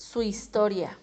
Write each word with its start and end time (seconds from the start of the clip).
su 0.00 0.22
historia. 0.22 0.98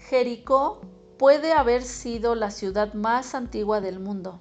Jericó 0.00 0.80
puede 1.18 1.52
haber 1.52 1.82
sido 1.82 2.34
la 2.34 2.50
ciudad 2.50 2.94
más 2.94 3.36
antigua 3.36 3.80
del 3.80 4.00
mundo, 4.00 4.40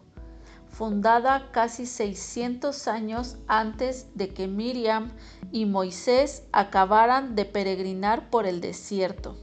fundada 0.68 1.52
casi 1.52 1.86
600 1.86 2.88
años 2.88 3.38
antes 3.48 4.08
de 4.16 4.34
que 4.34 4.48
Miriam 4.48 5.12
y 5.52 5.68
Moisés 5.68 6.44
acabaran 6.52 7.36
de 7.36 7.46
peregrinar 7.46 8.32
por 8.32 8.48
el 8.48 8.62
desierto. 8.62 9.38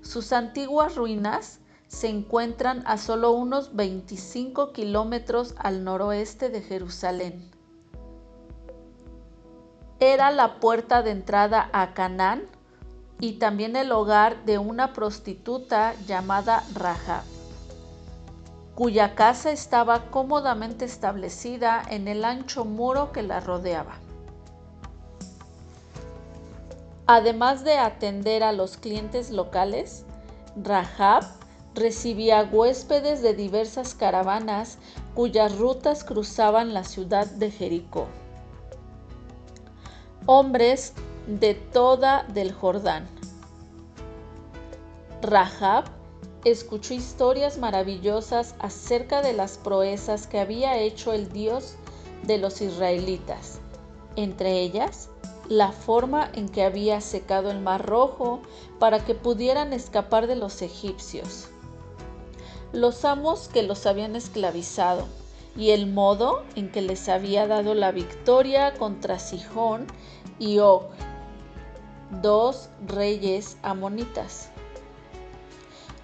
Sus 0.00 0.32
antiguas 0.32 0.96
ruinas 0.96 1.59
se 1.90 2.08
encuentran 2.08 2.84
a 2.86 2.98
solo 2.98 3.32
unos 3.32 3.74
25 3.74 4.72
kilómetros 4.72 5.56
al 5.58 5.82
noroeste 5.82 6.48
de 6.48 6.62
Jerusalén. 6.62 7.50
Era 9.98 10.30
la 10.30 10.60
puerta 10.60 11.02
de 11.02 11.10
entrada 11.10 11.68
a 11.72 11.92
Canaán 11.92 12.44
y 13.18 13.34
también 13.34 13.74
el 13.74 13.90
hogar 13.90 14.44
de 14.44 14.58
una 14.58 14.92
prostituta 14.92 15.94
llamada 16.06 16.62
Rahab, 16.74 17.24
cuya 18.76 19.16
casa 19.16 19.50
estaba 19.50 20.12
cómodamente 20.12 20.84
establecida 20.84 21.82
en 21.90 22.06
el 22.06 22.24
ancho 22.24 22.64
muro 22.64 23.10
que 23.10 23.24
la 23.24 23.40
rodeaba. 23.40 23.96
Además 27.08 27.64
de 27.64 27.78
atender 27.78 28.44
a 28.44 28.52
los 28.52 28.76
clientes 28.76 29.32
locales, 29.32 30.04
Rahab 30.54 31.40
recibía 31.74 32.48
huéspedes 32.50 33.22
de 33.22 33.34
diversas 33.34 33.94
caravanas 33.94 34.78
cuyas 35.14 35.56
rutas 35.58 36.04
cruzaban 36.04 36.74
la 36.74 36.84
ciudad 36.84 37.26
de 37.26 37.50
Jericó. 37.50 38.06
Hombres 40.26 40.94
de 41.26 41.54
toda 41.54 42.24
del 42.24 42.52
Jordán. 42.52 43.08
Rahab 45.22 45.84
escuchó 46.44 46.94
historias 46.94 47.58
maravillosas 47.58 48.54
acerca 48.58 49.22
de 49.22 49.32
las 49.32 49.58
proezas 49.58 50.26
que 50.26 50.40
había 50.40 50.78
hecho 50.78 51.12
el 51.12 51.30
Dios 51.30 51.74
de 52.22 52.38
los 52.38 52.60
israelitas, 52.62 53.60
entre 54.16 54.60
ellas 54.60 55.10
la 55.48 55.72
forma 55.72 56.30
en 56.34 56.48
que 56.48 56.62
había 56.62 57.00
secado 57.00 57.50
el 57.50 57.60
mar 57.60 57.84
rojo 57.84 58.40
para 58.78 59.04
que 59.04 59.14
pudieran 59.14 59.72
escapar 59.72 60.26
de 60.26 60.36
los 60.36 60.62
egipcios, 60.62 61.49
los 62.72 63.04
amos 63.04 63.48
que 63.48 63.62
los 63.62 63.86
habían 63.86 64.14
esclavizado 64.14 65.08
y 65.56 65.70
el 65.70 65.86
modo 65.86 66.44
en 66.54 66.70
que 66.70 66.82
les 66.82 67.08
había 67.08 67.46
dado 67.46 67.74
la 67.74 67.90
victoria 67.90 68.74
contra 68.74 69.18
Sihón 69.18 69.86
y 70.38 70.58
Og, 70.58 70.84
dos 72.22 72.68
reyes 72.86 73.56
amonitas. 73.62 74.50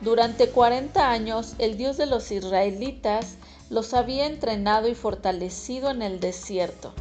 Durante 0.01 0.51
40 0.51 1.11
años 1.11 1.55
el 1.59 1.77
Dios 1.77 1.97
de 1.97 2.07
los 2.07 2.31
israelitas 2.31 3.37
los 3.71 3.95
había 3.95 4.27
entrenado 4.27 4.89
y 4.89 4.95
fortalecido 4.95 5.91
en 5.91 6.03
el 6.03 6.21
desierto, 6.21 6.93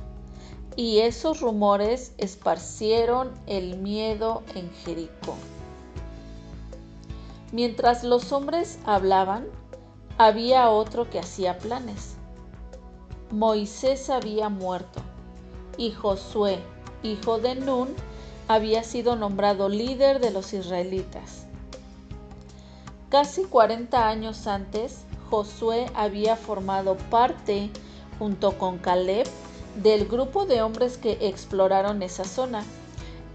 y 0.76 1.00
esos 1.00 1.42
rumores 1.42 2.14
esparcieron 2.18 3.34
el 3.48 3.78
miedo 3.78 4.44
en 4.56 4.72
Jericó. 4.74 5.36
Mientras 7.56 8.04
los 8.04 8.34
hombres 8.34 8.80
hablaban, 8.86 9.48
había 10.18 10.70
otro 10.70 11.10
que 11.10 11.20
hacía 11.20 11.58
planes. 11.58 12.16
Moisés 13.32 14.10
había 14.10 14.50
muerto 14.50 15.00
y 15.78 15.92
Josué, 15.92 16.60
hijo 17.02 17.40
de 17.40 17.56
Nun, 17.56 17.96
había 18.50 18.84
sido 18.84 19.16
nombrado 19.16 19.70
líder 19.70 20.20
de 20.20 20.32
los 20.32 20.52
israelitas. 20.52 21.46
Casi 23.08 23.46
40 23.46 24.06
años 24.06 24.48
antes, 24.48 25.06
Josué 25.30 25.90
había 25.96 26.36
formado 26.36 26.98
parte, 27.10 27.72
junto 28.20 28.58
con 28.58 28.80
Caleb, 28.80 29.28
del 29.82 30.10
grupo 30.10 30.46
de 30.46 30.62
hombres 30.62 30.98
que 30.98 31.20
exploraron 31.22 32.04
esa 32.04 32.26
zona, 32.26 32.66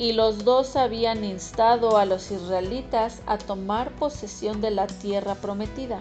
y 0.01 0.15
los 0.15 0.47
dos 0.47 0.77
habían 0.77 1.25
instado 1.25 1.99
a 1.99 2.07
los 2.07 2.31
israelitas 2.31 3.21
a 3.27 3.37
tomar 3.37 3.93
posesión 3.97 4.63
de 4.63 4.71
la 4.71 4.87
tierra 4.87 5.35
prometida. 5.35 6.01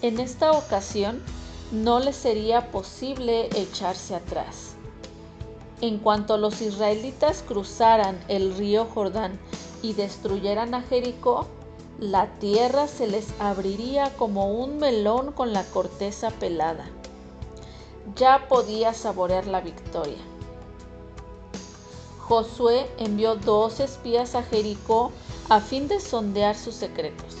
En 0.00 0.20
esta 0.20 0.52
ocasión, 0.52 1.20
no 1.72 1.98
les 1.98 2.14
sería 2.14 2.70
posible 2.70 3.48
echarse 3.56 4.14
atrás. 4.14 4.76
En 5.80 5.98
cuanto 5.98 6.38
los 6.38 6.62
israelitas 6.62 7.42
cruzaran 7.42 8.20
el 8.28 8.54
río 8.56 8.84
Jordán 8.84 9.40
y 9.82 9.94
destruyeran 9.94 10.72
a 10.76 10.82
Jericó, 10.82 11.48
la 11.98 12.28
tierra 12.38 12.86
se 12.86 13.08
les 13.08 13.26
abriría 13.40 14.14
como 14.14 14.52
un 14.52 14.78
melón 14.78 15.32
con 15.32 15.52
la 15.52 15.64
corteza 15.64 16.30
pelada. 16.30 16.88
Ya 18.14 18.46
podía 18.48 18.94
saborear 18.94 19.48
la 19.48 19.60
victoria. 19.60 20.31
Josué 22.32 22.90
envió 22.96 23.36
dos 23.36 23.78
espías 23.78 24.34
a 24.34 24.42
Jericó 24.42 25.12
a 25.50 25.60
fin 25.60 25.86
de 25.86 26.00
sondear 26.00 26.56
sus 26.56 26.74
secretos. 26.74 27.36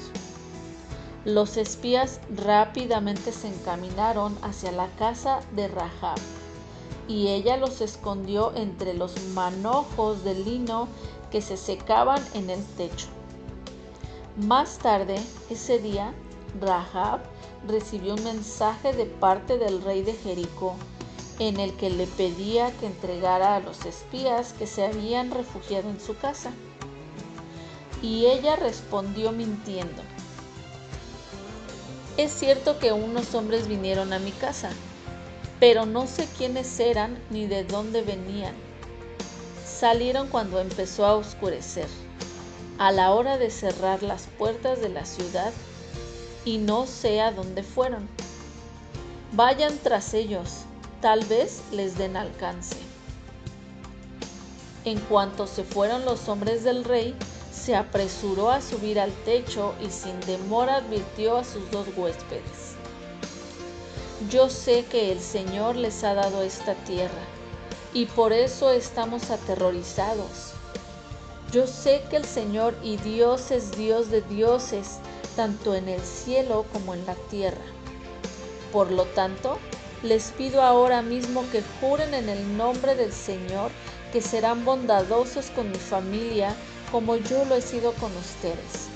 Los 1.24 1.56
espías 1.56 2.20
rápidamente 2.36 3.32
se 3.32 3.48
encaminaron 3.48 4.36
hacia 4.42 4.70
la 4.70 4.88
casa 4.96 5.40
de 5.52 5.68
Rahab 5.68 6.18
y 7.08 7.28
ella 7.28 7.56
los 7.56 7.80
escondió 7.80 8.54
entre 8.54 8.92
los 8.92 9.18
manojos 9.28 10.24
de 10.24 10.34
lino 10.34 10.88
que 11.30 11.40
se 11.40 11.56
secaban 11.56 12.22
en 12.34 12.50
el 12.50 12.62
techo. 12.76 13.06
Más 14.36 14.76
tarde, 14.76 15.18
ese 15.48 15.78
día, 15.78 16.12
Rahab 16.60 17.20
recibió 17.66 18.12
un 18.12 18.24
mensaje 18.24 18.92
de 18.92 19.06
parte 19.06 19.56
del 19.56 19.80
rey 19.80 20.02
de 20.02 20.12
Jericó 20.12 20.76
en 21.48 21.58
el 21.58 21.72
que 21.74 21.90
le 21.90 22.06
pedía 22.06 22.70
que 22.78 22.86
entregara 22.86 23.56
a 23.56 23.60
los 23.60 23.84
espías 23.84 24.52
que 24.52 24.66
se 24.66 24.84
habían 24.84 25.30
refugiado 25.30 25.90
en 25.90 26.00
su 26.00 26.16
casa. 26.16 26.52
Y 28.00 28.26
ella 28.26 28.56
respondió 28.56 29.32
mintiendo. 29.32 30.02
Es 32.16 32.32
cierto 32.32 32.78
que 32.78 32.92
unos 32.92 33.34
hombres 33.34 33.68
vinieron 33.68 34.12
a 34.12 34.18
mi 34.18 34.32
casa, 34.32 34.70
pero 35.58 35.86
no 35.86 36.06
sé 36.06 36.28
quiénes 36.36 36.78
eran 36.78 37.18
ni 37.30 37.46
de 37.46 37.64
dónde 37.64 38.02
venían. 38.02 38.54
Salieron 39.64 40.28
cuando 40.28 40.60
empezó 40.60 41.06
a 41.06 41.16
oscurecer, 41.16 41.88
a 42.78 42.92
la 42.92 43.12
hora 43.12 43.38
de 43.38 43.50
cerrar 43.50 44.02
las 44.02 44.26
puertas 44.38 44.80
de 44.80 44.90
la 44.90 45.06
ciudad, 45.06 45.52
y 46.44 46.58
no 46.58 46.86
sé 46.86 47.20
a 47.20 47.32
dónde 47.32 47.62
fueron. 47.62 48.08
Vayan 49.32 49.78
tras 49.82 50.12
ellos, 50.14 50.64
tal 51.02 51.24
vez 51.24 51.62
les 51.72 51.98
den 51.98 52.16
alcance. 52.16 52.76
En 54.84 55.00
cuanto 55.00 55.48
se 55.48 55.64
fueron 55.64 56.04
los 56.04 56.28
hombres 56.28 56.62
del 56.62 56.84
rey, 56.84 57.14
se 57.52 57.74
apresuró 57.74 58.50
a 58.50 58.60
subir 58.60 59.00
al 59.00 59.12
techo 59.24 59.74
y 59.80 59.90
sin 59.90 60.18
demora 60.20 60.76
advirtió 60.76 61.36
a 61.36 61.44
sus 61.44 61.68
dos 61.72 61.88
huéspedes. 61.96 62.76
Yo 64.30 64.48
sé 64.48 64.84
que 64.84 65.10
el 65.10 65.20
Señor 65.20 65.74
les 65.74 66.04
ha 66.04 66.14
dado 66.14 66.42
esta 66.42 66.74
tierra 66.74 67.24
y 67.92 68.06
por 68.06 68.32
eso 68.32 68.70
estamos 68.70 69.30
aterrorizados. 69.30 70.52
Yo 71.50 71.66
sé 71.66 72.04
que 72.10 72.16
el 72.16 72.24
Señor 72.24 72.76
y 72.82 72.96
Dios 72.98 73.50
es 73.50 73.72
Dios 73.72 74.08
de 74.10 74.22
dioses, 74.22 74.98
tanto 75.34 75.74
en 75.74 75.88
el 75.88 76.00
cielo 76.00 76.64
como 76.72 76.94
en 76.94 77.04
la 77.06 77.14
tierra. 77.28 77.64
Por 78.72 78.90
lo 78.92 79.04
tanto, 79.06 79.58
les 80.02 80.30
pido 80.32 80.62
ahora 80.62 81.02
mismo 81.02 81.44
que 81.50 81.62
juren 81.80 82.14
en 82.14 82.28
el 82.28 82.56
nombre 82.56 82.94
del 82.94 83.12
Señor 83.12 83.70
que 84.12 84.20
serán 84.20 84.64
bondadosos 84.64 85.50
con 85.50 85.70
mi 85.70 85.78
familia 85.78 86.54
como 86.90 87.16
yo 87.16 87.44
lo 87.44 87.54
he 87.54 87.62
sido 87.62 87.92
con 87.94 88.14
ustedes 88.16 88.88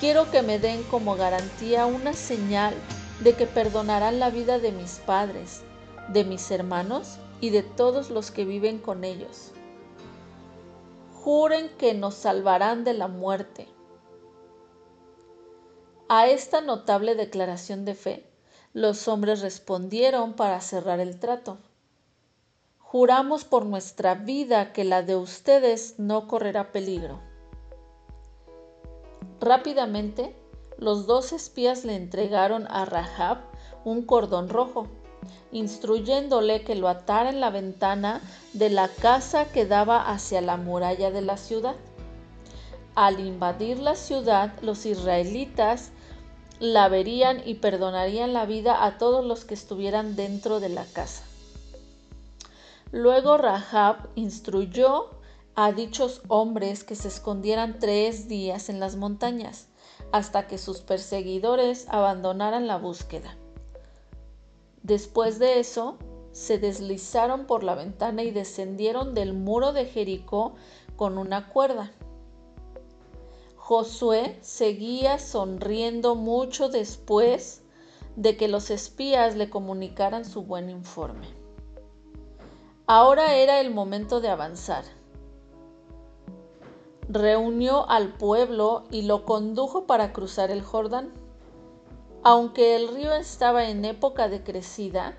quiero 0.00 0.30
que 0.30 0.42
me 0.42 0.58
den 0.58 0.82
como 0.84 1.16
garantía 1.16 1.86
una 1.86 2.12
señal 2.12 2.74
de 3.20 3.34
que 3.34 3.46
perdonarán 3.46 4.20
la 4.20 4.30
vida 4.30 4.58
de 4.58 4.72
mis 4.72 4.98
padres, 4.98 5.62
de 6.08 6.24
mis 6.24 6.50
hermanos 6.50 7.18
y 7.40 7.50
de 7.50 7.62
todos 7.62 8.10
los 8.10 8.30
que 8.30 8.44
viven 8.44 8.78
con 8.78 9.04
ellos. 9.04 9.52
Juren 11.14 11.70
que 11.78 11.94
nos 11.94 12.14
salvarán 12.14 12.84
de 12.84 12.94
la 12.94 13.08
muerte. 13.08 13.68
A 16.08 16.28
esta 16.28 16.60
notable 16.60 17.14
declaración 17.14 17.84
de 17.84 17.94
fe, 17.94 18.25
los 18.76 19.08
hombres 19.08 19.40
respondieron 19.40 20.34
para 20.34 20.60
cerrar 20.60 21.00
el 21.00 21.18
trato. 21.18 21.56
Juramos 22.78 23.46
por 23.46 23.64
nuestra 23.64 24.14
vida 24.14 24.74
que 24.74 24.84
la 24.84 25.00
de 25.00 25.16
ustedes 25.16 25.94
no 25.96 26.28
correrá 26.28 26.72
peligro. 26.72 27.18
Rápidamente, 29.40 30.36
los 30.76 31.06
dos 31.06 31.32
espías 31.32 31.86
le 31.86 31.96
entregaron 31.96 32.66
a 32.68 32.84
Rahab 32.84 33.38
un 33.86 34.02
cordón 34.02 34.50
rojo, 34.50 34.88
instruyéndole 35.52 36.62
que 36.62 36.74
lo 36.74 36.88
atara 36.88 37.30
en 37.30 37.40
la 37.40 37.48
ventana 37.48 38.20
de 38.52 38.68
la 38.68 38.88
casa 38.88 39.46
que 39.46 39.64
daba 39.64 40.10
hacia 40.10 40.42
la 40.42 40.58
muralla 40.58 41.10
de 41.10 41.22
la 41.22 41.38
ciudad. 41.38 41.76
Al 42.94 43.20
invadir 43.20 43.78
la 43.78 43.94
ciudad, 43.94 44.52
los 44.60 44.84
israelitas 44.84 45.92
la 46.58 46.88
verían 46.88 47.42
y 47.44 47.54
perdonarían 47.54 48.32
la 48.32 48.46
vida 48.46 48.84
a 48.84 48.98
todos 48.98 49.24
los 49.24 49.44
que 49.44 49.54
estuvieran 49.54 50.16
dentro 50.16 50.60
de 50.60 50.68
la 50.68 50.84
casa. 50.84 51.24
Luego 52.92 53.36
Rahab 53.36 54.08
instruyó 54.14 55.10
a 55.54 55.72
dichos 55.72 56.22
hombres 56.28 56.84
que 56.84 56.94
se 56.94 57.08
escondieran 57.08 57.78
tres 57.78 58.28
días 58.28 58.68
en 58.68 58.80
las 58.80 58.96
montañas, 58.96 59.68
hasta 60.12 60.46
que 60.46 60.58
sus 60.58 60.80
perseguidores 60.80 61.86
abandonaran 61.88 62.66
la 62.66 62.76
búsqueda. 62.76 63.36
Después 64.82 65.38
de 65.38 65.58
eso, 65.58 65.98
se 66.32 66.58
deslizaron 66.58 67.46
por 67.46 67.64
la 67.64 67.74
ventana 67.74 68.22
y 68.22 68.30
descendieron 68.30 69.14
del 69.14 69.32
muro 69.32 69.72
de 69.72 69.86
Jericó 69.86 70.54
con 70.94 71.18
una 71.18 71.48
cuerda. 71.48 71.90
Josué 73.68 74.38
seguía 74.42 75.18
sonriendo 75.18 76.14
mucho 76.14 76.68
después 76.68 77.62
de 78.14 78.36
que 78.36 78.46
los 78.46 78.70
espías 78.70 79.34
le 79.34 79.50
comunicaran 79.50 80.24
su 80.24 80.42
buen 80.42 80.70
informe. 80.70 81.26
Ahora 82.86 83.34
era 83.34 83.58
el 83.58 83.74
momento 83.74 84.20
de 84.20 84.28
avanzar. 84.28 84.84
Reunió 87.08 87.90
al 87.90 88.12
pueblo 88.12 88.84
y 88.92 89.02
lo 89.02 89.24
condujo 89.24 89.84
para 89.88 90.12
cruzar 90.12 90.52
el 90.52 90.62
Jordán. 90.62 91.12
Aunque 92.22 92.76
el 92.76 92.86
río 92.86 93.14
estaba 93.14 93.68
en 93.68 93.84
época 93.84 94.28
de 94.28 94.44
crecida, 94.44 95.18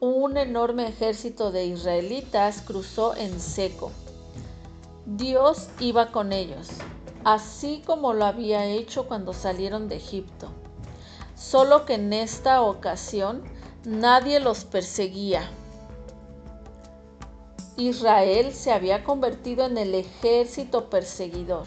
un 0.00 0.36
enorme 0.36 0.88
ejército 0.88 1.52
de 1.52 1.66
israelitas 1.66 2.60
cruzó 2.62 3.14
en 3.14 3.38
seco. 3.38 3.92
Dios 5.06 5.68
iba 5.78 6.10
con 6.10 6.32
ellos, 6.32 6.70
así 7.24 7.82
como 7.86 8.12
lo 8.12 8.24
había 8.24 8.66
hecho 8.66 9.08
cuando 9.08 9.32
salieron 9.32 9.88
de 9.88 9.96
Egipto. 9.96 10.48
Solo 11.34 11.84
que 11.84 11.94
en 11.94 12.12
esta 12.12 12.62
ocasión 12.62 13.42
nadie 13.84 14.40
los 14.40 14.64
perseguía. 14.64 15.50
Israel 17.76 18.52
se 18.52 18.72
había 18.72 19.02
convertido 19.02 19.66
en 19.66 19.78
el 19.78 19.94
ejército 19.94 20.88
perseguidor, 20.90 21.66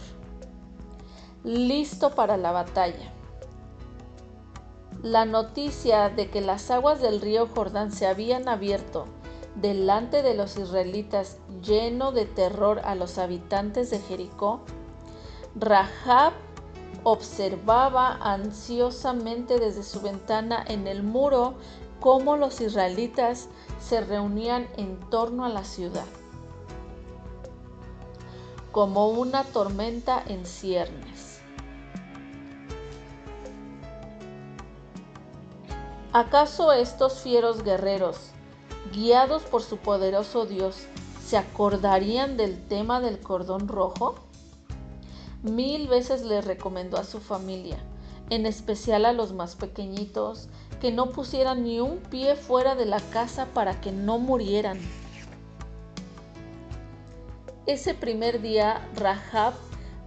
listo 1.43 2.11
para 2.15 2.37
la 2.37 2.51
batalla. 2.51 3.11
La 5.03 5.25
noticia 5.25 6.09
de 6.09 6.29
que 6.29 6.41
las 6.41 6.71
aguas 6.71 7.01
del 7.01 7.19
río 7.19 7.47
Jordán 7.53 7.91
se 7.91 8.07
habían 8.07 8.47
abierto 8.47 9.05
delante 9.55 10.21
de 10.21 10.33
los 10.33 10.57
israelitas 10.57 11.37
lleno 11.61 12.11
de 12.11 12.25
terror 12.25 12.79
a 12.83 12.95
los 12.95 13.17
habitantes 13.17 13.89
de 13.89 13.99
Jericó, 13.99 14.61
Rahab 15.59 16.33
observaba 17.03 18.17
ansiosamente 18.21 19.59
desde 19.59 19.81
su 19.81 20.01
ventana 20.01 20.63
en 20.67 20.85
el 20.87 21.01
muro 21.01 21.55
cómo 21.99 22.37
los 22.37 22.61
israelitas 22.61 23.47
se 23.79 24.01
reunían 24.01 24.67
en 24.77 24.99
torno 25.09 25.45
a 25.45 25.49
la 25.49 25.63
ciudad, 25.63 26.05
como 28.71 29.09
una 29.09 29.43
tormenta 29.45 30.21
en 30.27 30.45
ciernes. 30.45 31.41
¿Acaso 36.13 36.71
estos 36.71 37.21
fieros 37.21 37.63
guerreros, 37.63 38.31
guiados 38.93 39.41
por 39.43 39.63
su 39.63 39.77
poderoso 39.77 40.45
Dios, 40.45 40.85
se 41.25 41.37
acordarían 41.37 42.37
del 42.37 42.67
tema 42.67 43.01
del 43.01 43.19
cordón 43.19 43.67
rojo? 43.67 44.26
Mil 45.43 45.87
veces 45.87 46.23
le 46.23 46.41
recomendó 46.41 46.97
a 46.97 47.03
su 47.03 47.19
familia, 47.19 47.77
en 48.31 48.47
especial 48.47 49.05
a 49.05 49.13
los 49.13 49.33
más 49.33 49.55
pequeñitos, 49.55 50.49
que 50.81 50.91
no 50.91 51.11
pusieran 51.11 51.63
ni 51.63 51.79
un 51.79 51.97
pie 51.97 52.35
fuera 52.35 52.75
de 52.75 52.85
la 52.85 52.99
casa 52.99 53.45
para 53.53 53.79
que 53.79 53.91
no 53.91 54.17
murieran. 54.17 54.79
Ese 57.67 57.93
primer 57.93 58.41
día, 58.41 58.81
Rahab 58.95 59.53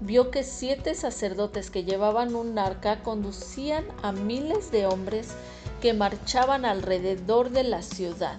vio 0.01 0.31
que 0.31 0.43
siete 0.43 0.95
sacerdotes 0.95 1.71
que 1.71 1.85
llevaban 1.85 2.35
un 2.35 2.59
arca 2.59 3.03
conducían 3.03 3.85
a 4.03 4.13
miles 4.13 4.73
de 4.73 4.87
hombres 4.87 5.29
que 5.81 5.93
marchaban 5.93 6.65
alrededor 6.65 7.51
de 7.51 7.65
la 7.65 7.83
ciudad. 7.83 8.39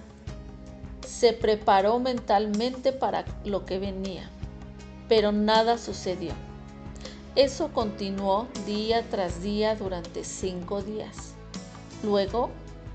Se 1.06 1.32
preparó 1.32 2.00
mentalmente 2.00 2.92
para 2.92 3.24
lo 3.44 3.64
que 3.64 3.78
venía, 3.78 4.28
pero 5.08 5.32
nada 5.32 5.78
sucedió. 5.78 6.32
Eso 7.34 7.70
continuó 7.72 8.46
día 8.66 9.08
tras 9.08 9.42
día 9.42 9.74
durante 9.74 10.22
cinco 10.22 10.82
días. 10.82 11.32
Luego, 12.02 12.50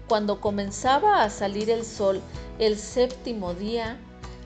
cuando 0.07 0.39
comenzaba 0.39 1.23
a 1.23 1.29
salir 1.31 1.71
el 1.71 1.83
sol 1.83 2.21
el 2.59 2.77
séptimo 2.77 3.55
día, 3.55 3.99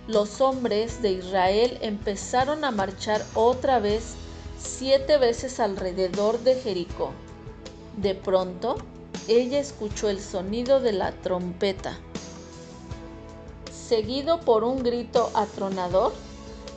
los 0.07 0.39
hombres 0.39 1.01
de 1.01 1.11
Israel 1.11 1.77
empezaron 1.81 2.63
a 2.63 2.71
marchar 2.71 3.21
otra 3.35 3.79
vez 3.79 4.15
siete 4.57 5.17
veces 5.17 5.59
alrededor 5.59 6.39
de 6.39 6.55
Jericó. 6.55 7.11
De 7.97 8.15
pronto, 8.15 8.77
ella 9.27 9.59
escuchó 9.59 10.09
el 10.09 10.21
sonido 10.21 10.79
de 10.79 10.93
la 10.93 11.11
trompeta, 11.11 11.97
seguido 13.71 14.39
por 14.39 14.63
un 14.63 14.83
grito 14.83 15.31
atronador 15.33 16.13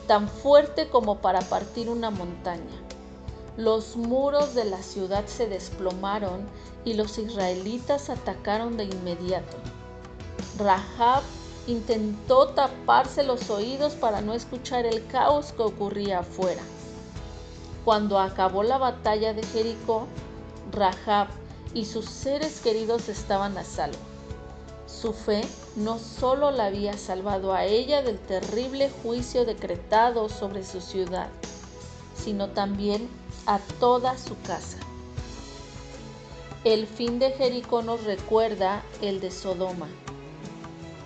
tan 0.05 0.27
fuerte 0.27 0.89
como 0.89 1.19
para 1.19 1.39
partir 1.41 1.89
una 1.89 2.11
montaña. 2.11 2.84
Los 3.57 3.95
muros 3.95 4.53
de 4.53 4.65
la 4.65 4.83
ciudad 4.83 5.25
se 5.27 5.47
desplomaron 5.47 6.45
y 6.83 6.93
los 6.93 7.17
israelitas 7.17 8.09
atacaron 8.09 8.75
de 8.75 8.83
inmediato. 8.83 9.55
Rahab 10.57 11.23
intentó 11.65 12.49
taparse 12.49 13.23
los 13.23 13.49
oídos 13.49 13.93
para 13.93 14.19
no 14.19 14.33
escuchar 14.33 14.85
el 14.85 15.07
caos 15.07 15.53
que 15.53 15.63
ocurría 15.63 16.19
afuera. 16.19 16.61
Cuando 17.85 18.19
acabó 18.19 18.63
la 18.63 18.77
batalla 18.77 19.33
de 19.33 19.43
Jericó, 19.43 20.07
Rahab 20.73 21.27
y 21.73 21.85
sus 21.85 22.05
seres 22.05 22.59
queridos 22.59 23.07
estaban 23.07 23.57
a 23.57 23.63
salvo. 23.63 23.97
Su 24.85 25.13
fe 25.13 25.41
no 25.75 25.97
solo 25.97 26.51
la 26.51 26.65
había 26.65 26.97
salvado 26.97 27.53
a 27.53 27.63
ella 27.65 28.01
del 28.01 28.19
terrible 28.19 28.89
juicio 29.01 29.45
decretado 29.45 30.27
sobre 30.29 30.65
su 30.65 30.81
ciudad, 30.81 31.29
sino 32.15 32.49
también 32.49 33.09
a 33.45 33.59
toda 33.79 34.17
su 34.17 34.39
casa. 34.41 34.77
El 36.63 36.87
fin 36.87 37.19
de 37.19 37.31
Jericó 37.31 37.83
nos 37.83 38.03
recuerda 38.03 38.83
el 39.01 39.19
de 39.19 39.29
Sodoma. 39.29 39.87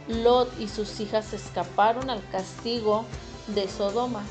Lot 0.08 0.50
y 0.60 0.68
sus 0.68 1.00
hijas 1.02 1.34
escaparon 1.34 2.10
al 2.10 2.28
castigo 2.30 3.06
de 3.48 3.68
Sodoma. 3.68 4.24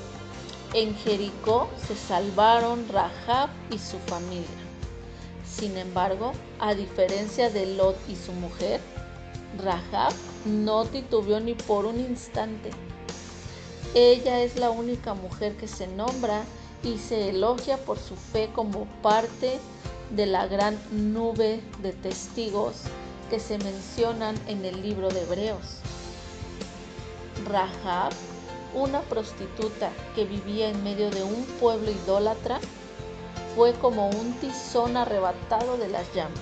En 0.74 0.96
Jericó 0.96 1.68
se 1.86 1.96
salvaron 1.96 2.88
Rahab 2.88 3.50
y 3.70 3.78
su 3.78 3.98
familia. 3.98 4.46
Sin 5.46 5.76
embargo, 5.76 6.32
a 6.60 6.74
diferencia 6.74 7.50
de 7.50 7.66
Lot 7.66 7.96
y 8.08 8.16
su 8.16 8.32
mujer, 8.32 8.80
Rahab 9.62 10.12
no 10.44 10.84
titubeó 10.84 11.40
ni 11.40 11.54
por 11.54 11.84
un 11.86 12.00
instante. 12.00 12.70
Ella 13.94 14.40
es 14.40 14.56
la 14.56 14.70
única 14.70 15.14
mujer 15.14 15.56
que 15.56 15.68
se 15.68 15.86
nombra 15.86 16.42
y 16.82 16.98
se 16.98 17.30
elogia 17.30 17.76
por 17.78 17.98
su 17.98 18.16
fe 18.16 18.50
como 18.54 18.86
parte 19.02 19.58
de 20.10 20.26
la 20.26 20.46
gran 20.46 20.78
nube 20.90 21.62
de 21.82 21.92
testigos 21.92 22.76
que 23.30 23.40
se 23.40 23.58
mencionan 23.58 24.36
en 24.46 24.64
el 24.64 24.82
libro 24.82 25.08
de 25.08 25.22
Hebreos. 25.22 25.78
Rahab, 27.46 28.12
una 28.74 29.00
prostituta 29.02 29.90
que 30.14 30.24
vivía 30.24 30.70
en 30.70 30.82
medio 30.82 31.10
de 31.10 31.22
un 31.22 31.44
pueblo 31.60 31.90
idólatra, 31.90 32.58
fue 33.54 33.72
como 33.74 34.08
un 34.08 34.32
tizón 34.34 34.96
arrebatado 34.96 35.76
de 35.76 35.88
las 35.88 36.12
llamas. 36.14 36.38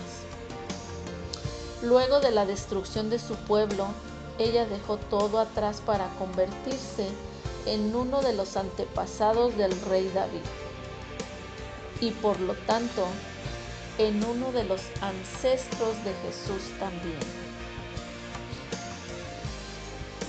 Luego 1.82 2.20
de 2.20 2.30
la 2.30 2.46
destrucción 2.46 3.10
de 3.10 3.18
su 3.18 3.34
pueblo, 3.34 3.86
ella 4.38 4.66
dejó 4.66 4.96
todo 4.96 5.38
atrás 5.38 5.82
para 5.84 6.08
convertirse 6.18 7.08
en 7.66 7.94
uno 7.94 8.22
de 8.22 8.32
los 8.32 8.56
antepasados 8.56 9.56
del 9.56 9.78
rey 9.82 10.10
David 10.14 10.42
y 12.00 12.10
por 12.10 12.40
lo 12.40 12.54
tanto 12.66 13.06
en 13.98 14.24
uno 14.24 14.52
de 14.52 14.64
los 14.64 14.82
ancestros 15.00 15.96
de 16.04 16.12
Jesús 16.24 16.62
también. 16.78 17.18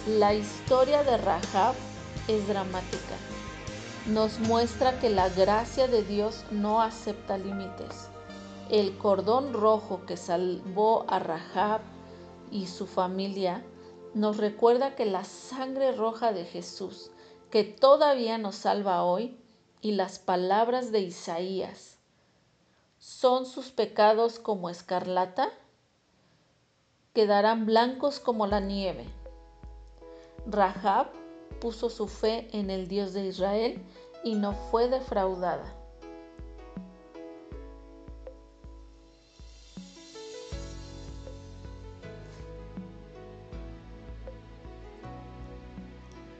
La 0.08 0.34
historia 0.34 1.04
de 1.04 1.18
Rahab 1.18 1.76
es 2.28 2.48
dramática. 2.48 3.16
Nos 4.08 4.40
muestra 4.40 5.00
que 5.00 5.10
la 5.10 5.28
gracia 5.28 5.90
de 5.90 6.02
Dios 6.02 6.46
no 6.50 6.82
acepta 6.82 7.38
límites. 7.38 8.08
El 8.70 8.98
cordón 8.98 9.52
rojo 9.52 10.06
que 10.06 10.16
salvó 10.16 11.06
a 11.10 11.20
Rahab 11.20 11.82
y 12.52 12.68
su 12.68 12.88
familia 12.88 13.66
nos 14.14 14.38
recuerda 14.38 14.96
que 14.96 15.06
la 15.06 15.26
sangre 15.26 15.92
roja 15.92 16.32
de 16.32 16.46
Jesús, 16.46 17.12
que 17.52 17.64
todavía 17.64 18.38
nos 18.38 18.56
salva 18.56 19.04
hoy, 19.04 19.40
y 19.82 19.92
las 19.92 20.20
palabras 20.20 20.92
de 20.92 21.02
Isaías, 21.02 21.98
¿son 22.98 23.46
sus 23.46 23.70
pecados 23.70 24.40
como 24.40 24.70
escarlata? 24.70 25.50
Quedarán 27.14 27.66
blancos 27.66 28.20
como 28.20 28.48
la 28.48 28.60
nieve. 28.60 29.06
Rahab 30.46 31.08
puso 31.62 31.90
su 31.90 32.08
fe 32.08 32.48
en 32.52 32.70
el 32.70 32.88
Dios 32.88 33.14
de 33.14 33.28
Israel 33.28 33.82
y 34.24 34.36
no 34.36 34.54
fue 34.54 34.90
defraudada. 34.90 35.77